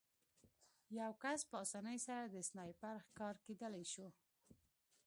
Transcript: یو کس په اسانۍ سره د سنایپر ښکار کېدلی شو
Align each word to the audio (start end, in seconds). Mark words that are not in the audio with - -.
یو 0.99 1.11
کس 1.23 1.39
په 1.49 1.55
اسانۍ 1.63 1.97
سره 2.07 2.21
د 2.25 2.35
سنایپر 2.49 2.95
ښکار 3.05 3.35
کېدلی 3.45 3.85
شو 3.93 4.07